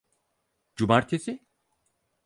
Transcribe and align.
Cumartesi? 0.75 1.39